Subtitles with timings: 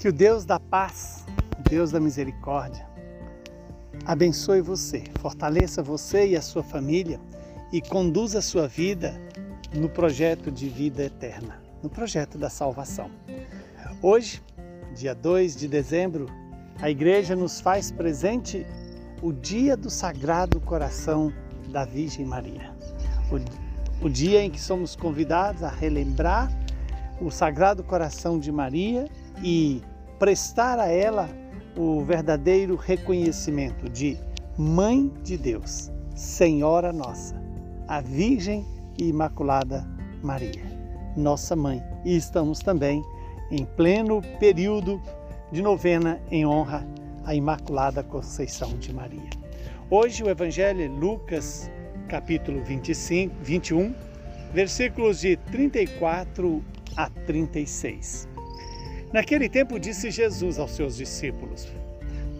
[0.00, 1.26] Que o Deus da paz,
[1.68, 2.86] Deus da misericórdia,
[4.06, 7.20] abençoe você, fortaleça você e a sua família
[7.70, 9.20] e conduza a sua vida
[9.74, 13.10] no projeto de vida eterna, no projeto da salvação.
[14.00, 14.42] Hoje,
[14.96, 16.28] dia 2 de dezembro,
[16.80, 18.66] a igreja nos faz presente
[19.20, 21.30] o dia do Sagrado Coração
[21.68, 22.74] da Virgem Maria.
[23.30, 26.50] O, o dia em que somos convidados a relembrar
[27.20, 29.06] o Sagrado Coração de Maria
[29.42, 29.82] e
[30.20, 31.30] prestar a ela
[31.74, 34.18] o verdadeiro reconhecimento de
[34.56, 37.42] Mãe de Deus, Senhora Nossa,
[37.88, 38.66] a Virgem
[38.98, 39.88] Imaculada
[40.22, 40.62] Maria,
[41.16, 41.82] nossa mãe.
[42.04, 43.02] E estamos também
[43.50, 45.00] em pleno período
[45.50, 46.86] de novena em honra
[47.24, 49.30] à Imaculada Conceição de Maria.
[49.88, 51.70] Hoje o Evangelho é Lucas,
[52.08, 53.94] capítulo 25, 21,
[54.52, 56.62] versículos de 34
[56.94, 58.28] a 36.
[59.12, 61.66] Naquele tempo disse Jesus aos seus discípulos: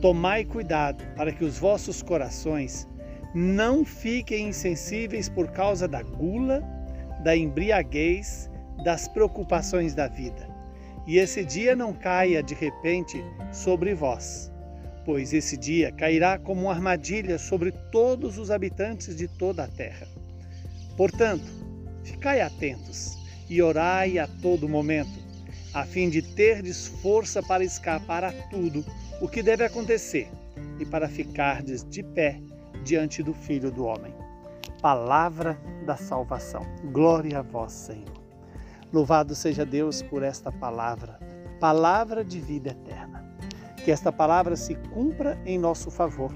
[0.00, 2.86] Tomai cuidado para que os vossos corações
[3.34, 6.62] não fiquem insensíveis por causa da gula,
[7.22, 8.48] da embriaguez,
[8.84, 10.48] das preocupações da vida.
[11.06, 14.52] E esse dia não caia de repente sobre vós,
[15.04, 20.06] pois esse dia cairá como uma armadilha sobre todos os habitantes de toda a terra.
[20.96, 21.50] Portanto,
[22.04, 23.16] ficai atentos
[23.48, 25.29] e orai a todo momento,
[25.72, 28.84] a fim de terdes força para escapar a tudo
[29.20, 30.28] o que deve acontecer
[30.78, 32.40] e para ficardes de pé
[32.84, 34.12] diante do Filho do Homem.
[34.82, 36.66] Palavra da salvação.
[36.90, 38.20] Glória a vós, Senhor.
[38.92, 41.20] Louvado seja Deus por esta palavra,
[41.60, 43.24] palavra de vida eterna.
[43.84, 46.34] Que esta palavra se cumpra em nosso favor,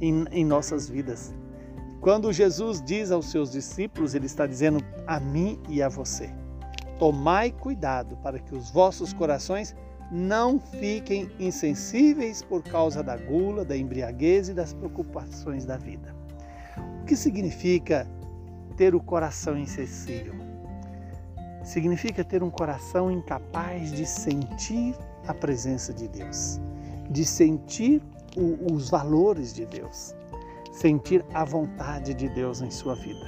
[0.00, 1.34] em, em nossas vidas.
[2.00, 6.30] Quando Jesus diz aos seus discípulos, ele está dizendo a mim e a você
[6.98, 9.74] Tomai cuidado para que os vossos corações
[10.10, 16.14] não fiquem insensíveis por causa da gula, da embriaguez e das preocupações da vida.
[17.02, 18.06] O que significa
[18.76, 20.34] ter o coração insensível?
[21.64, 24.94] Significa ter um coração incapaz de sentir
[25.26, 26.60] a presença de Deus,
[27.10, 28.00] de sentir
[28.36, 30.14] o, os valores de Deus,
[30.72, 33.26] sentir a vontade de Deus em sua vida.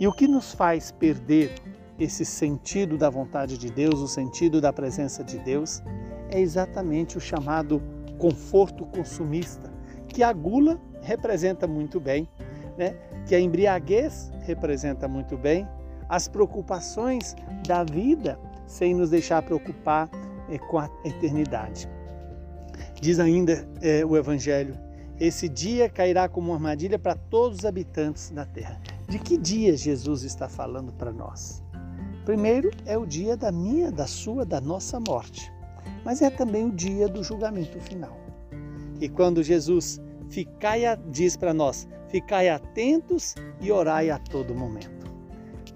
[0.00, 1.52] E o que nos faz perder
[1.98, 5.82] esse sentido da vontade de Deus, o sentido da presença de Deus,
[6.30, 7.82] é exatamente o chamado
[8.18, 9.70] conforto consumista,
[10.08, 12.28] que a gula representa muito bem,
[12.76, 12.96] né?
[13.26, 15.66] que a embriaguez representa muito bem,
[16.08, 17.34] as preocupações
[17.66, 20.08] da vida sem nos deixar preocupar
[20.48, 21.88] é, com a eternidade.
[23.00, 24.78] Diz ainda é, o Evangelho:
[25.18, 28.80] esse dia cairá como uma armadilha para todos os habitantes da terra.
[29.08, 31.62] De que dia Jesus está falando para nós?
[32.24, 35.52] Primeiro é o dia da minha, da sua, da nossa morte,
[36.04, 38.16] mas é também o dia do julgamento final.
[39.00, 40.00] E quando Jesus
[40.30, 45.10] ficai, diz para nós, ficai atentos e orai a todo momento.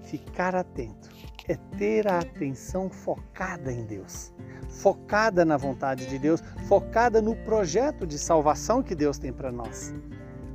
[0.03, 1.09] Ficar atento
[1.49, 4.33] é ter a atenção focada em Deus,
[4.69, 9.93] focada na vontade de Deus, focada no projeto de salvação que Deus tem para nós.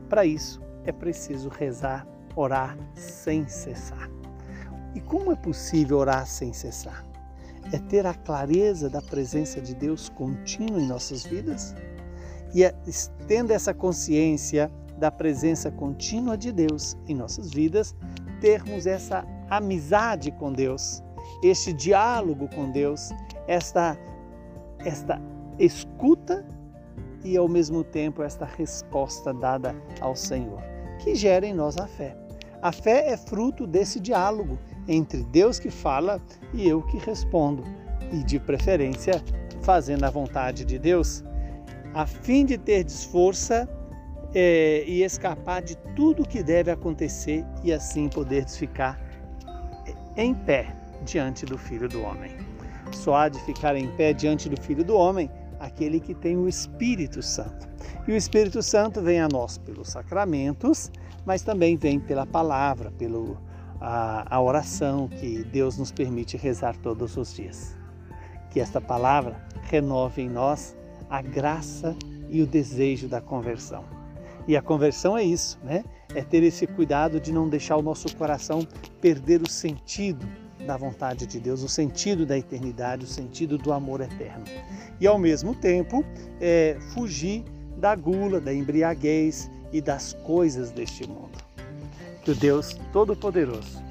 [0.08, 4.21] Para isso é preciso rezar, orar sem cessar.
[4.94, 7.04] E como é possível orar sem cessar?
[7.72, 11.74] É ter a clareza da presença de Deus contínua em nossas vidas?
[12.54, 12.74] E é,
[13.26, 17.94] tendo essa consciência da presença contínua de Deus em nossas vidas,
[18.40, 21.02] termos essa amizade com Deus,
[21.42, 23.10] este diálogo com Deus,
[23.46, 23.96] esta,
[24.80, 25.20] esta
[25.58, 26.44] escuta
[27.24, 30.60] e ao mesmo tempo esta resposta dada ao Senhor,
[30.98, 32.16] que gera em nós a fé.
[32.60, 36.20] A fé é fruto desse diálogo entre Deus que fala
[36.52, 37.64] e eu que respondo,
[38.12, 39.22] e de preferência
[39.62, 41.24] fazendo a vontade de Deus,
[41.94, 43.68] a fim de ter força
[44.34, 49.00] é, e escapar de tudo que deve acontecer e assim poder ficar
[50.16, 50.74] em pé
[51.04, 52.32] diante do Filho do Homem.
[52.92, 56.48] Só há de ficar em pé diante do Filho do Homem aquele que tem o
[56.48, 57.68] Espírito Santo.
[58.06, 60.90] E o Espírito Santo vem a nós pelos sacramentos,
[61.24, 63.38] mas também vem pela palavra, pelo
[63.82, 67.76] a, a oração que Deus nos permite rezar todos os dias.
[68.50, 70.76] Que esta palavra renove em nós
[71.10, 71.96] a graça
[72.30, 73.84] e o desejo da conversão.
[74.46, 75.84] E a conversão é isso, né?
[76.14, 78.66] É ter esse cuidado de não deixar o nosso coração
[79.00, 80.26] perder o sentido
[80.64, 84.44] da vontade de Deus, o sentido da eternidade, o sentido do amor eterno.
[85.00, 86.04] E ao mesmo tempo,
[86.40, 87.44] é, fugir
[87.76, 91.31] da gula, da embriaguez e das coisas deste mundo.
[92.24, 93.82] Que o Deus Todo-Poderoso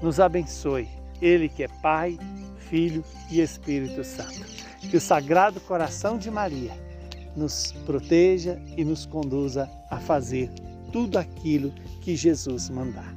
[0.00, 0.88] nos abençoe,
[1.20, 2.18] Ele que é Pai,
[2.68, 4.44] Filho e Espírito Santo.
[4.80, 6.72] Que o Sagrado Coração de Maria
[7.36, 10.50] nos proteja e nos conduza a fazer
[10.92, 13.14] tudo aquilo que Jesus mandar.